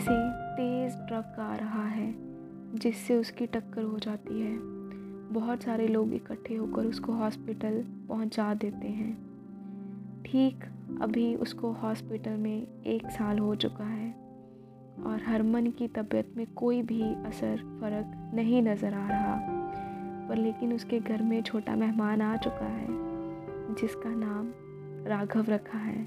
[0.00, 0.18] से
[0.56, 2.12] तेज़ ट्रक आ रहा है,
[2.74, 4.56] जिससे उसकी टक्कर हो जाती है।
[5.32, 9.12] बहुत सारे लोग इकट्ठे होकर उसको हॉस्पिटल पहुँचा देते हैं।
[10.24, 10.64] ठीक
[11.02, 14.10] अभी उसको हॉस्पिटल में एक साल हो चुका है
[15.06, 19.36] और हरमन की तबीयत में कोई भी असर, फ़र्क नहीं नज़र आ रहा,
[20.28, 22.86] पर लेकिन उसके घर में छोटा मेहमान आ चुका है,
[23.74, 24.52] जिसका नाम
[25.06, 26.06] राघव रखा है।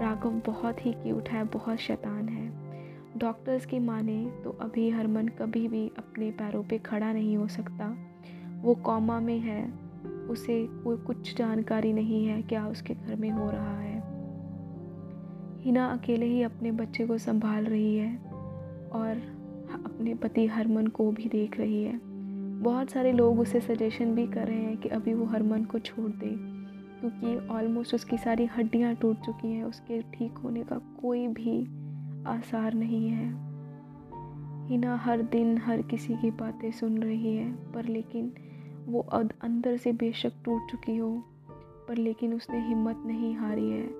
[0.00, 2.47] राघव बहुत ही क्यूट है, बहुत शैतान है।
[3.18, 7.94] डॉक्टर्स की माने तो अभी हरमन कभी भी अपने पैरों पे खड़ा नहीं हो सकता।
[8.62, 9.62] वो कॉमा में है।
[10.30, 13.96] उसे कोई कुछ जानकारी नहीं है क्या उसके घर में हो रहा है।
[15.62, 18.16] हिना अकेले ही अपने बच्चे को संभाल रही है
[18.92, 19.22] और
[19.84, 21.98] अपने पति हरमन को भी देख रही है।
[22.62, 26.10] बहुत सारे लोग उसे सजेशन भी कर रहे हैं कि अभी वो हरमन को छोड़
[26.10, 26.30] दे,
[27.00, 31.60] क्योंकि ऑलमोस्ट उसकी सारी हड्डियाँ टूट चुकी हैं। उसके ठीक होने का कोई भी
[32.26, 33.48] आसार नहीं है।
[34.66, 38.32] हिना हर दिन हर किसी की बातें सुन रही है, पर लेकिन
[38.86, 39.00] वो
[39.42, 41.22] अंदर से बेशक टूट चुकी हो,
[41.88, 43.90] पर लेकिन उसने हिम्मत नहीं हारी है।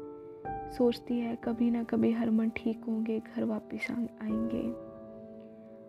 [0.70, 4.88] सोचती है कभी ना कभी हरमन ठीक होंगे, घर वापस आएँगे।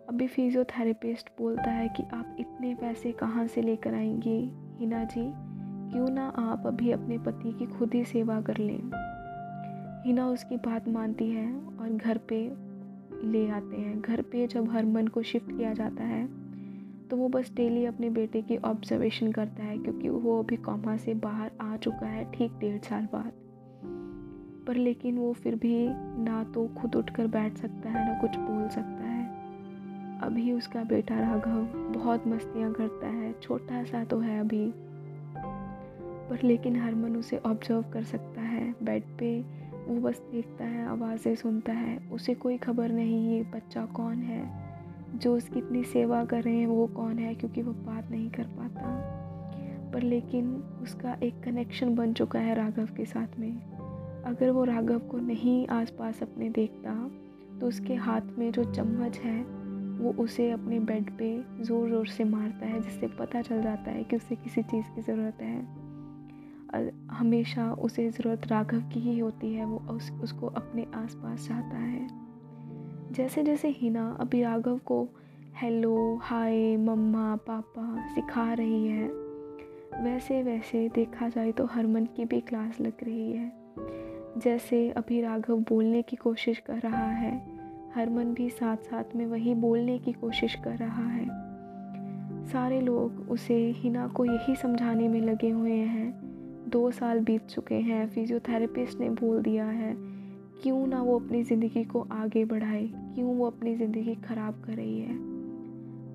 [0.08, 4.50] अभी फिजियोथेरेपिस्ट बोलता है कि आप इतने पैसे कहाँ से लेकर आएँगे?
[4.76, 5.32] हिना जी,
[5.92, 9.09] क्यों ना आप अभी अपने पति की खुद ही सेवा कर लें?
[10.04, 12.40] हिना उसकी बात मानती है और घर पे
[13.24, 16.26] ले आते हैं। घर पे जब हरमन को शिफ्ट किया जाता है
[17.08, 21.14] तो वो बस डेली अपने बेटे की ऑब्जर्वेशन करता है क्योंकि वो अभी कॉमा से
[21.14, 23.32] बाहर आ चुका है ठीक डेढ़ साल बाद।
[24.66, 25.74] पर लेकिन वो फिर भी
[26.24, 31.18] ना तो खुद उठकर बैठ सकता है, ना कुछ बोल सकता है। अभी उसका बेटा
[31.20, 31.62] राघव
[31.94, 34.72] बहुत मस्तियाँ करता है, छोटा सा तो है अभी।
[36.28, 39.38] पर लेकिन हरमन उसे ऑब्ज़र्व कर सकता है। बेड पे
[39.90, 44.70] वो बस देखता है, आवाज़ें सुनता है। उसे कोई खबर नहीं ये बच्चा कौन है?
[45.16, 47.34] जो उसकी इतनी सेवा कर रहे हैं वो कौन है?
[47.34, 49.16] क्योंकि वो बात नहीं कर पाता।
[49.92, 53.56] पर लेकिन उसका एक कनेक्शन बन चुका है राघव के साथ में।
[54.26, 57.10] अगर वो राघव को नहीं आसपास अपने देखता
[57.60, 59.42] तो उसके हाथ में जो चम्मच है,
[59.98, 64.04] वो उसे अपने बेड पे ज़ोर ज़ोर से मारता है, जिससे पता चल जाता है
[64.04, 65.89] कि उसे किसी चीज़ की ज़रूरत है।
[67.10, 72.08] हमेशा उसे ज़रूरत राघव की ही होती है, वो उस, उसको अपने आसपास चाहता है।
[73.12, 75.08] जैसे जैसे हिना अभी राघव को
[75.56, 79.08] हेलो, हाय, मम्मा, पापा सिखा रही है
[80.02, 83.52] वैसे वैसे देखा जाए तो हरमन की भी क्लास लग रही है।
[84.38, 87.60] जैसे अभी राघव बोलने की कोशिश कर रहा है,
[87.94, 91.26] हरमन भी साथ साथ में वही बोलने की कोशिश कर रहा है।
[92.46, 96.29] सारे लोग उसे हिना को यही समझाने में लगे हुए हैं
[96.70, 99.94] दो साल बीत चुके हैं। फिजियोथेरेपिस्ट ने बोल दिया है,
[100.62, 102.86] क्यों ना वो अपनी ज़िंदगी को आगे बढ़ाए?
[103.14, 105.18] क्यों वो अपनी ज़िंदगी ख़राब कर रही है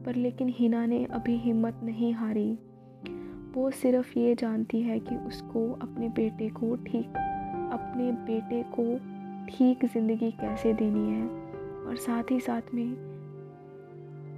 [0.06, 2.52] पर लेकिन हिना ने अभी हिम्मत नहीं हारी।
[3.56, 7.18] वो सिर्फ़ ये जानती है कि उसको अपने बेटे को ठीक,
[7.72, 8.86] अपने बेटे को
[9.48, 11.28] ठीक ज़िंदगी कैसे देनी है
[11.88, 12.88] और साथ ही साथ में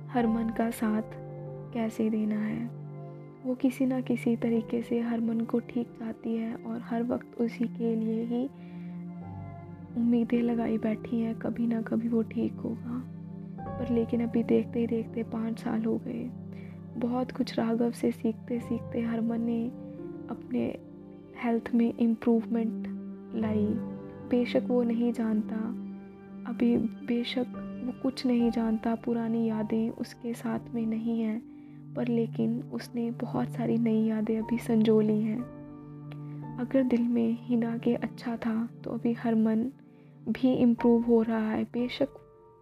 [0.09, 1.15] हरमन का साथ
[1.73, 2.86] कैसे देना है।
[3.45, 7.41] वो किसी ना किसी तरीके से हर मन को ठीक चाहती है और हर वक्त
[7.41, 8.49] उसी के लिए ही
[9.97, 13.03] उम्मीदें लगाई बैठी हैं। कभी ना कभी वो ठीक होगा।
[13.79, 16.29] पर लेकिन अभी देखते ही देखते पाँच साल हो गए।
[16.97, 19.67] बहुत कुछ राघव से सीखते सीखते हरमन ने
[20.29, 20.77] अपने
[21.43, 22.87] हेल्थ में इम्प्रूवमेंट
[23.35, 23.67] लाई।
[24.29, 25.55] बेशक वो नहीं जानता।
[26.51, 27.45] अभी बेशक
[27.85, 31.56] वो कुछ नहीं जानता। पुरानी यादें उसके साथ में नहीं हैं।
[31.97, 35.39] पर लेकिन उसने बहुत सारी नई यादें अभी संजो ली हैं।
[36.59, 39.63] अगर दिल में हिना के अच्छा था तो अभी हर मन
[40.29, 42.09] भी इम्प्रूव हो रहा है। बेशक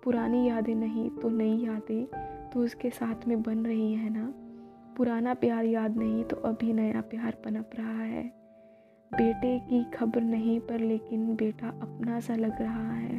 [0.04, 2.06] पुरानी यादें नहीं तो नई यादें
[2.50, 4.34] तो उसके साथ में बन रही है ना?
[4.98, 8.24] पुराना प्यार याद नहीं तो अभी नया प्यार पनप रहा है।
[9.12, 13.18] बेटे की खबर नहीं, पर लेकिन बेटा अपना सा लग रहा है।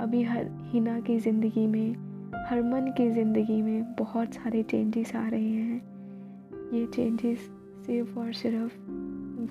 [0.00, 2.09] अभी हर हिना की ज़िंदगी में
[2.50, 7.38] हरमन की ज़िंदगी में बहुत सारे चेंजेस आ रहे हैं। ये चेंजेस
[7.86, 8.72] सिर्फ़ और सिर्फ़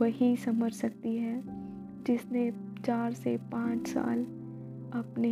[0.03, 1.43] वही समझ सकती है
[2.07, 2.51] जिसने
[2.85, 4.19] चार से पाँच साल
[4.99, 5.29] अपने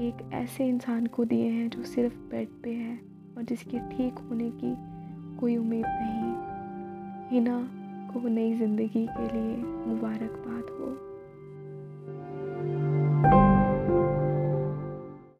[0.00, 3.00] एक ऐसे इंसान को दिए हैं जो सिर्फ़ बेड पे है
[3.36, 4.74] और जिसके ठीक होने की
[5.40, 6.34] कोई उम्मीद नहीं।
[7.30, 7.70] हिना
[8.12, 9.56] को नई ज़िंदगी के लिए
[9.86, 11.07] मुबारकबाद हो।